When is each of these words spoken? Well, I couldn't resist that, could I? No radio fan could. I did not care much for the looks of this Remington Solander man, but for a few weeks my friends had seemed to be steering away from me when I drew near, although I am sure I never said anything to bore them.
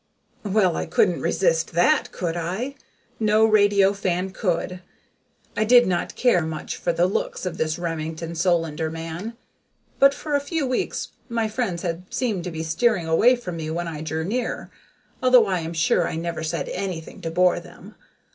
Well, 0.43 0.77
I 0.77 0.87
couldn't 0.87 1.21
resist 1.21 1.73
that, 1.73 2.11
could 2.11 2.35
I? 2.35 2.73
No 3.19 3.45
radio 3.45 3.93
fan 3.93 4.31
could. 4.31 4.81
I 5.55 5.63
did 5.63 5.85
not 5.85 6.15
care 6.15 6.41
much 6.41 6.75
for 6.75 6.91
the 6.91 7.05
looks 7.05 7.45
of 7.45 7.57
this 7.59 7.77
Remington 7.77 8.33
Solander 8.33 8.89
man, 8.89 9.37
but 9.99 10.15
for 10.15 10.33
a 10.33 10.39
few 10.41 10.65
weeks 10.65 11.09
my 11.29 11.47
friends 11.47 11.83
had 11.83 12.11
seemed 12.11 12.45
to 12.45 12.51
be 12.51 12.63
steering 12.63 13.05
away 13.05 13.35
from 13.35 13.57
me 13.57 13.69
when 13.69 13.87
I 13.87 14.01
drew 14.01 14.23
near, 14.23 14.71
although 15.21 15.45
I 15.45 15.59
am 15.59 15.73
sure 15.73 16.07
I 16.07 16.15
never 16.15 16.41
said 16.41 16.67
anything 16.69 17.21
to 17.21 17.29
bore 17.29 17.59
them. 17.59 17.93